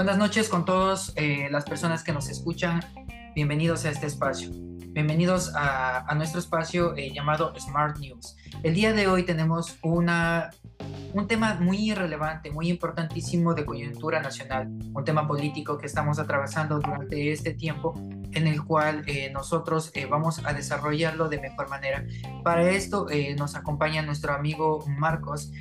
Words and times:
Buenas 0.00 0.16
noches 0.16 0.48
con 0.48 0.64
todas 0.64 1.12
eh, 1.16 1.48
las 1.50 1.64
personas 1.64 2.02
que 2.02 2.10
nos 2.10 2.30
escuchan. 2.30 2.80
Bienvenidos 3.34 3.84
a 3.84 3.90
este 3.90 4.06
espacio. 4.06 4.48
Bienvenidos 4.50 5.52
a, 5.54 6.10
nuestro 6.14 6.40
espacio 6.40 6.96
eh, 6.96 7.12
llamado 7.12 7.52
Smart 7.60 7.98
News. 7.98 8.34
El 8.62 8.72
día 8.72 8.94
de 8.94 9.08
hoy 9.08 9.24
tenemos 9.24 9.76
una, 9.82 10.52
un 11.12 11.28
tema 11.28 11.56
muy 11.60 11.92
relevante, 11.92 12.50
muy 12.50 12.70
importantísimo 12.70 13.52
de 13.52 13.66
coyuntura 13.66 14.22
nacional, 14.22 14.70
un 14.70 15.04
tema 15.04 15.28
político 15.28 15.76
que 15.76 15.84
estamos 15.84 16.18
atravesando 16.18 16.80
durante 16.80 17.30
este 17.30 17.52
tiempo 17.52 17.92
en 18.32 18.46
el 18.46 18.64
cual 18.64 19.02
eh, 19.06 19.30
nosotros 19.30 19.90
eh, 19.92 20.06
vamos 20.06 20.40
a 20.46 20.54
desarrollarlo 20.54 21.28
de 21.28 21.42
mejor 21.42 21.68
manera. 21.68 22.06
Para 22.42 22.70
esto 22.70 23.06
nos 23.36 23.54
acompaña 23.54 24.00
nuestro 24.00 24.32
amigo 24.32 24.82
Marcos 24.88 25.52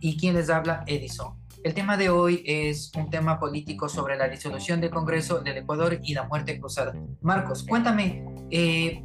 y 0.00 0.16
quien 0.16 0.36
les 0.36 0.48
habla 0.48 0.84
Edison. 0.86 1.43
El 1.64 1.72
tema 1.72 1.96
de 1.96 2.10
hoy 2.10 2.42
es 2.44 2.92
un 2.94 3.08
tema 3.08 3.40
político 3.40 3.88
sobre 3.88 4.18
la 4.18 4.28
disolución 4.28 4.82
del 4.82 4.90
Congreso 4.90 5.40
del 5.40 5.56
Ecuador 5.56 5.98
y 6.02 6.12
la 6.12 6.24
muerte 6.24 6.60
cruzada. 6.60 6.92
Marcos, 7.22 7.64
cuéntame, 7.66 8.22
eh, 8.50 9.02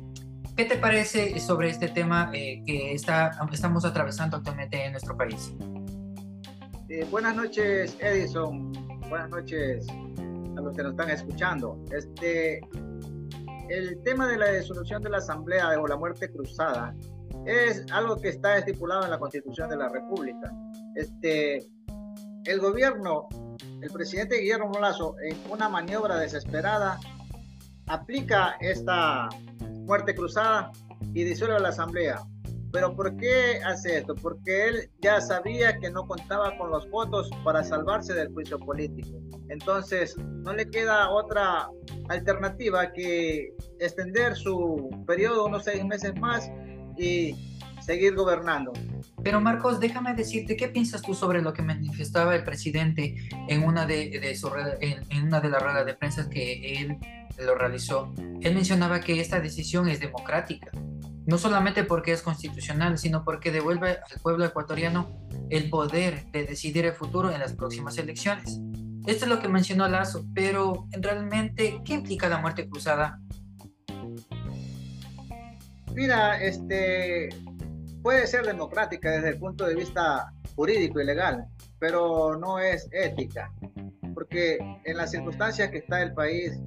¿qué 0.58 0.66
te 0.66 0.76
parece 0.76 1.40
sobre 1.40 1.70
este 1.70 1.88
tema 1.88 2.30
eh, 2.34 2.62
que 2.66 2.94
está, 2.94 3.32
estamos 3.54 3.86
atravesando 3.86 4.36
actualmente 4.36 4.84
en 4.84 4.92
nuestro 4.92 5.16
país? 5.16 5.54
Eh, 6.90 7.08
buenas 7.10 7.34
noches, 7.34 7.96
Edison. 8.02 8.74
Buenas 9.08 9.30
noches 9.30 9.88
a 10.58 10.60
los 10.60 10.76
que 10.76 10.84
nos 10.84 10.92
están 10.92 11.12
escuchando. 11.12 11.82
Este, 11.94 12.60
el 13.70 14.04
tema 14.04 14.28
de 14.28 14.38
la 14.38 14.52
disolución 14.52 15.02
de 15.02 15.12
la 15.12 15.20
Asamblea 15.20 15.80
o 15.80 15.88
la 15.88 15.96
muerte 15.96 16.30
cruzada 16.30 16.94
es 17.46 17.86
algo 17.94 18.20
que 18.20 18.28
está 18.28 18.58
estipulado 18.58 19.06
en 19.06 19.12
la 19.12 19.18
Constitución 19.18 19.70
de 19.70 19.78
la 19.78 19.88
República. 19.88 20.52
Este, 20.96 21.66
el 22.46 22.60
gobierno, 22.60 23.28
el 23.82 23.90
presidente 23.92 24.38
Guillermo 24.38 24.80
Lazo, 24.80 25.16
en 25.22 25.38
una 25.52 25.70
maniobra 25.70 26.18
desesperada, 26.18 27.00
aplica 27.88 28.56
esta 28.62 29.30
muerte 29.86 30.16
cruzada 30.16 30.72
y 31.14 31.24
disuelve 31.24 31.60
la 31.60 31.70
asamblea. 31.70 32.22
Pero 32.72 32.96
¿por 32.96 33.18
qué 33.18 33.60
hace 33.66 33.98
esto? 33.98 34.14
Porque 34.16 34.68
él 34.68 34.92
ya 35.02 35.20
sabía 35.22 35.80
que 35.80 35.90
no 35.90 36.06
contaba 36.08 36.56
con 36.58 36.70
los 36.70 36.88
votos 36.92 37.30
para 37.44 37.64
salvarse 37.64 38.14
del 38.14 38.32
juicio 38.32 38.60
político. 38.60 39.18
Entonces, 39.50 40.16
no 40.18 40.54
le 40.54 40.70
queda 40.70 41.10
otra 41.10 41.68
alternativa 42.10 42.92
que 42.94 43.56
extender 43.80 44.36
su 44.36 44.90
periodo 45.08 45.48
unos 45.48 45.64
seis 45.64 45.84
meses 45.84 46.14
más 46.20 46.48
y 46.96 47.36
seguir 47.82 48.16
gobernando. 48.16 48.72
Pero 49.24 49.42
Marcos, 49.42 49.80
déjame 49.80 50.14
decirte, 50.14 50.56
¿qué 50.56 50.70
piensas 50.70 51.02
tú 51.02 51.14
sobre 51.14 51.42
lo 51.42 51.54
que 51.54 51.62
manifestaba 51.62 52.36
el 52.36 52.44
presidente 52.44 53.16
en 53.48 53.64
una 53.64 53.86
de, 53.86 54.12
en, 54.82 55.24
una 55.24 55.42
de 55.42 55.50
las 55.50 55.62
ruedas 55.62 55.86
de 55.86 55.94
prensa 55.94 56.30
que 56.30 56.82
él 56.82 56.98
lo 57.38 57.56
realizó? 57.56 58.14
Él 58.42 58.56
mencionaba 58.56 59.02
que 59.02 59.20
esta 59.20 59.40
decisión 59.40 59.90
es 59.90 60.00
democrática, 60.00 60.72
no 61.26 61.38
solamente 61.38 61.84
porque 61.84 62.14
es 62.14 62.22
constitucional, 62.22 62.98
sino 62.98 63.24
porque 63.26 63.52
devuelve 63.52 63.90
al 63.90 64.22
pueblo 64.22 64.46
ecuatoriano 64.46 65.28
el 65.50 65.70
poder 65.70 66.26
de 66.32 66.46
decidir 66.46 66.86
el 66.86 66.94
futuro 66.94 67.32
en 67.32 67.40
las 67.40 67.54
próximas 67.54 67.98
elecciones. 67.98 68.60
Esto 69.06 69.26
es 69.26 69.30
lo 69.30 69.40
que 69.40 69.48
mencionó 69.48 69.88
Lazo, 69.88 70.26
pero 70.34 70.88
realmente, 70.92 71.82
¿qué 71.84 71.94
implica 71.96 72.30
la 72.30 72.38
muerte 72.38 72.70
cruzada? 72.70 73.20
Mira, 75.94 76.42
este, 76.42 77.30
puede 78.02 78.28
ser 78.28 78.46
democrática 78.46 79.12
desde 79.12 79.30
el 79.30 79.40
punto 79.40 79.66
de 79.66 79.76
vista 79.76 80.32
jurídico 80.56 81.00
y 81.00 81.06
legal, 81.06 81.48
pero 81.80 82.36
no 82.36 82.60
es 82.60 82.88
ética, 82.92 83.52
porque 84.14 84.58
en 84.84 84.98
las 84.98 85.12
circunstancias 85.12 85.70
que 85.70 85.78
está 85.78 86.02
el 86.02 86.14
país, 86.14 86.60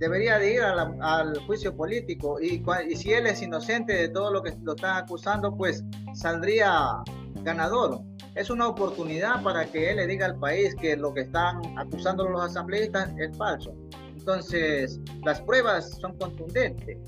debería 0.00 0.38
de 0.38 0.54
ir 0.54 0.62
al 0.62 1.38
juicio 1.46 1.76
político 1.76 2.40
y, 2.40 2.64
y, 2.88 2.96
si 2.96 3.12
él 3.12 3.26
es 3.26 3.42
inocente 3.42 3.92
de 3.92 4.08
todo 4.08 4.32
lo 4.32 4.42
que 4.42 4.56
lo 4.62 4.74
están 4.74 4.96
acusando, 4.96 5.54
pues 5.54 5.84
saldría 6.14 7.02
ganador. 7.42 8.00
Es 8.34 8.48
una 8.48 8.66
oportunidad 8.68 9.42
para 9.42 9.66
que 9.66 9.90
él 9.90 9.96
le 9.96 10.06
diga 10.06 10.24
al 10.24 10.38
país 10.38 10.74
que 10.76 10.96
lo 10.96 11.12
que 11.12 11.22
están 11.22 11.60
acusando 11.78 12.26
los 12.26 12.42
asambleístas 12.42 13.12
es 13.18 13.36
falso. 13.36 13.74
Entonces, 14.16 15.00
las 15.22 15.40
pruebas 15.42 15.98
son 16.00 16.16
contundentes. 16.16 16.98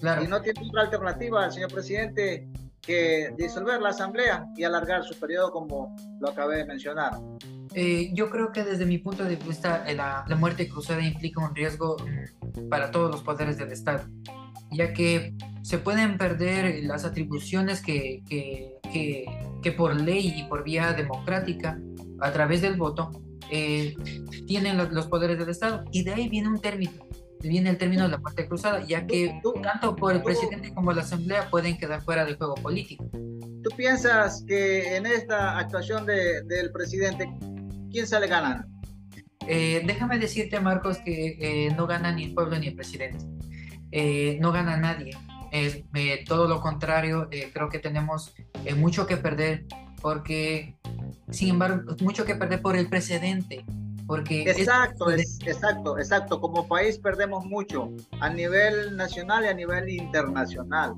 Claro. 0.00 0.22
Y 0.22 0.28
no 0.28 0.40
tiene 0.42 0.60
otra 0.68 0.82
alternativa, 0.82 1.50
señor 1.50 1.72
presidente, 1.72 2.46
que 2.86 3.34
disolver 3.36 3.80
la 3.82 3.90
asamblea 3.90 4.46
y 4.56 4.64
alargar 4.64 5.04
su 5.04 5.18
periodo 5.18 5.50
como 5.50 5.94
lo 6.20 6.28
acabé 6.28 6.58
de 6.58 6.66
mencionar. 6.66 7.14
Eh, 7.74 8.10
yo 8.14 8.30
creo 8.30 8.52
que 8.52 8.64
desde 8.64 8.86
mi 8.86 8.98
punto 8.98 9.24
de 9.24 9.36
vista 9.36 9.84
eh, 9.86 9.94
la, 9.94 10.24
la, 10.26 10.36
muerte 10.36 10.68
cruzada 10.68 11.02
implica 11.02 11.44
un 11.44 11.54
riesgo 11.54 11.96
para 12.70 12.90
todos 12.90 13.10
los 13.10 13.22
poderes 13.22 13.58
del 13.58 13.72
Estado, 13.72 14.04
ya 14.70 14.92
que 14.92 15.34
se 15.62 15.78
pueden 15.78 16.16
perder 16.16 16.84
las 16.84 17.04
atribuciones 17.04 17.82
que, 17.82 18.22
que, 18.28 18.76
que, 18.92 19.26
que 19.62 19.72
por 19.72 20.00
ley 20.00 20.32
y 20.36 20.44
por 20.44 20.62
vía 20.62 20.92
democrática, 20.92 21.78
a 22.20 22.32
través 22.32 22.62
del 22.62 22.76
voto, 22.76 23.10
eh, 23.50 23.94
tienen 24.46 24.76
los, 24.76 24.92
los 24.92 25.08
poderes 25.08 25.38
del 25.38 25.48
Estado. 25.48 25.84
Y 25.90 26.04
de 26.04 26.14
ahí 26.14 26.28
viene 26.28 26.48
un 26.48 26.60
término 26.60 26.92
viene 27.40 27.70
el 27.70 27.78
término 27.78 28.04
de 28.04 28.10
la 28.10 28.18
muerte 28.18 28.46
cruzada, 28.46 28.84
ya 28.84 29.06
que 29.06 29.40
tanto 29.62 29.96
por 29.96 30.14
el 30.14 30.22
presidente 30.22 30.72
como 30.74 30.92
la 30.92 31.02
asamblea 31.02 31.48
pueden 31.50 31.76
quedar 31.76 32.02
fuera 32.02 32.24
del 32.24 32.36
juego 32.36 32.54
político. 32.54 33.08
¿Tú 33.12 33.70
piensas 33.76 34.44
que 34.46 34.96
en 34.96 35.06
esta 35.06 35.58
actuación 35.58 36.06
de, 36.06 36.42
del 36.42 36.70
presidente, 36.72 37.28
quién 37.90 38.06
sale 38.06 38.28
ganando? 38.28 38.66
Eh, 39.48 39.82
déjame 39.86 40.18
decirte, 40.18 40.60
Marcos, 40.60 40.98
que 40.98 41.36
eh, 41.40 41.74
no 41.76 41.86
gana 41.86 42.12
ni 42.12 42.24
el 42.24 42.34
pueblo 42.34 42.58
ni 42.58 42.68
el 42.68 42.74
presidente. 42.74 43.24
Eh, 43.92 44.38
no 44.40 44.52
gana 44.52 44.76
nadie. 44.76 45.16
todo 46.26 46.48
lo 46.48 46.60
contrario, 46.60 47.28
creo 47.52 47.68
que 47.68 47.78
tenemos 47.78 48.34
mucho 48.76 49.06
que 49.06 49.16
perder 49.16 49.64
porque, 50.02 50.76
sin 51.30 51.50
embargo, 51.50 51.96
mucho 52.00 52.24
que 52.24 52.34
perder 52.34 52.60
por 52.60 52.76
el 52.76 52.88
precedente 52.88 53.64
porque 54.06 54.42
exacto, 54.42 55.10
es, 55.10 55.38
exacto, 55.44 55.98
exacto. 55.98 56.40
Como 56.40 56.66
país 56.68 56.98
perdemos 56.98 57.44
mucho 57.44 57.90
a 58.20 58.28
nivel 58.28 58.96
nacional 58.96 59.44
y 59.44 59.48
a 59.48 59.54
nivel 59.54 59.88
internacional. 59.88 60.94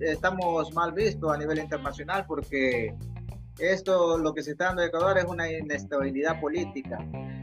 estamos 0.00 0.72
mal 0.72 0.92
vistos 0.92 1.32
a 1.32 1.36
nivel 1.36 1.58
internacional 1.58 2.24
porque 2.26 2.94
esto, 3.58 4.18
lo 4.18 4.34
que 4.34 4.42
se 4.42 4.52
está 4.52 4.66
dando 4.66 4.82
en 4.82 4.88
Ecuador 4.88 5.18
es 5.18 5.24
una 5.24 5.50
inestabilidad 5.50 6.40
política. 6.40 6.98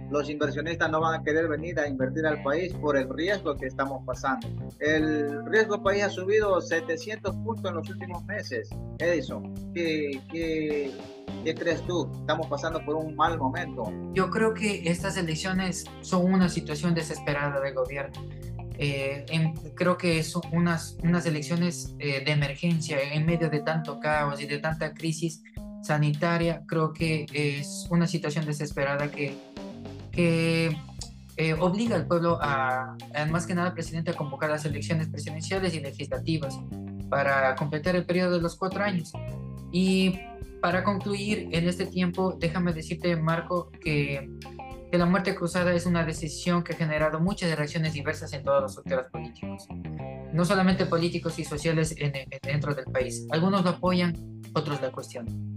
Los 0.10 0.28
inversionistas 0.28 0.90
no 0.90 1.00
van 1.00 1.22
a 1.22 1.24
querer 1.24 1.48
venir 1.48 1.80
a 1.80 1.88
invertir 1.88 2.26
al 2.26 2.42
país 2.42 2.74
por 2.74 2.98
el 2.98 3.08
riesgo 3.10 3.56
que 3.56 3.68
estamos 3.68 4.04
pasando. 4.06 4.48
El 4.80 5.46
riesgo 5.46 5.84
país 5.84 6.04
ha 6.04 6.10
subido 6.10 6.60
700 6.60 7.36
puntos 7.38 7.70
en 7.70 7.76
los 7.76 7.90
últimos 7.90 8.26
meses. 8.26 8.70
Edison, 8.98 9.54
¿qué, 9.74 10.20
qué 10.32 10.92
¿Qué 11.44 11.56
crees 11.56 11.82
tú? 11.86 12.10
Estamos 12.20 12.48
pasando 12.48 12.84
por 12.84 12.96
un 12.96 13.16
mal 13.16 13.38
momento. 13.38 13.92
Yo 14.14 14.30
creo 14.30 14.54
que 14.54 14.90
estas 14.90 15.18
elecciones 15.18 15.86
son 16.02 16.32
una 16.32 16.50
situación 16.50 16.94
desesperada 16.94 17.60
del 17.62 17.74
gobierno. 17.74 18.22
Eh, 18.78 19.26
creo 19.76 19.98
que 19.98 20.24
son 20.24 20.42
unas, 20.52 20.98
unas 21.04 21.26
elecciones 21.26 21.96
eh, 22.00 22.24
de 22.24 22.32
emergencia 22.32 22.98
en 23.02 23.26
medio 23.26 23.50
de 23.50 23.60
tanto 23.60 24.00
caos 24.00 24.42
y 24.42 24.48
de 24.48 24.60
tanta 24.60 24.94
crisis 24.94 25.44
sanitaria. 25.82 26.64
Creo 26.68 26.94
que 26.94 27.26
es 27.34 27.88
una 27.90 28.08
situación 28.08 28.46
desesperada 28.46 29.10
que, 29.10 29.36
que 30.12 30.78
eh, 31.38 31.54
obliga 31.54 31.96
al 31.96 32.06
pueblo, 32.06 32.38
a, 32.42 32.98
más 33.30 33.48
que 33.48 33.56
nada 33.56 33.70
al 33.70 33.74
presidente, 33.74 34.12
a 34.12 34.14
convocar 34.14 34.50
las 34.50 34.66
elecciones 34.66 35.08
presidenciales 35.08 35.74
y 35.74 35.80
legislativas 35.80 36.60
para 37.10 37.56
completar 37.56 37.96
el 37.96 38.06
periodo 38.06 38.32
de 38.32 38.42
los 38.42 38.56
cuatro 38.58 38.84
años. 38.84 39.14
Y 39.72 40.20
para 40.62 40.84
concluir 40.84 41.50
en 41.52 41.68
este 41.68 41.86
tiempo, 41.86 42.36
déjame 42.40 42.74
decirte, 42.74 43.16
Marco, 43.16 43.72
que, 43.82 44.30
que, 44.92 44.98
la 44.98 45.06
muerte 45.06 45.36
cruzada 45.36 45.74
es 45.74 45.86
una 45.86 46.04
decisión 46.04 46.64
que 46.64 46.74
ha 46.74 46.76
generado 46.76 47.20
muchas 47.20 47.56
reacciones 47.56 47.94
diversas 47.94 48.34
en 48.34 48.44
todos 48.44 48.62
los 48.62 48.76
sectores 48.76 49.06
políticos, 49.12 49.68
no 50.34 50.46
solamente 50.46 50.86
políticos 50.86 51.40
y 51.40 51.46
sociales 51.46 51.96
en, 51.98 52.14
dentro 52.42 52.76
del 52.76 52.86
país. 52.86 53.26
Algunos 53.32 53.64
lo 53.64 53.72
apoyan, 53.72 54.14
otros 54.54 54.82
la 54.82 54.92
cuestionan. 54.92 55.56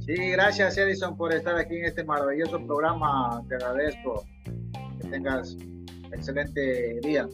Sí, 0.00 0.14
gracias 0.14 0.78
Edison 0.78 1.16
por 1.16 1.32
estar 1.32 1.56
aquí 1.56 1.76
en 1.76 1.86
este 1.86 2.04
maravilloso 2.04 2.64
programa. 2.64 3.42
Te 3.48 3.56
agradezco. 3.56 4.24
Que 5.00 5.08
tengas 5.08 5.56
excelente 6.12 7.00
día. 7.02 7.26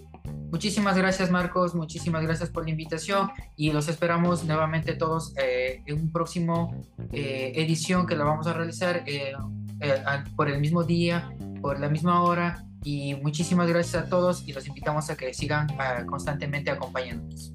Muchísimas 0.52 0.98
gracias 0.98 1.30
Marcos, 1.30 1.74
muchísimas 1.74 2.22
gracias 2.22 2.50
por 2.50 2.64
la 2.64 2.70
invitación 2.70 3.30
y 3.56 3.72
los 3.72 3.88
esperamos 3.88 4.44
nuevamente 4.44 4.92
todos 4.92 5.32
eh, 5.38 5.82
en 5.86 5.98
un 5.98 6.12
próximo 6.12 6.76
eh, 7.10 7.52
edición 7.56 8.06
que 8.06 8.14
la 8.16 8.24
vamos 8.24 8.46
a 8.46 8.52
realizar 8.52 9.02
eh, 9.06 9.32
por 10.36 10.50
el 10.50 10.60
mismo 10.60 10.84
día, 10.84 11.34
por 11.62 11.80
la 11.80 11.88
misma 11.88 12.22
hora 12.22 12.66
y 12.84 13.14
muchísimas 13.14 13.66
gracias 13.66 14.04
a 14.04 14.08
todos 14.10 14.46
y 14.46 14.52
los 14.52 14.66
invitamos 14.66 15.08
a 15.08 15.16
que 15.16 15.32
sigan 15.32 15.68
constantemente 16.06 16.70
acompañándonos. 16.70 17.54